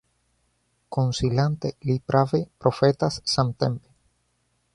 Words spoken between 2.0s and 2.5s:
prave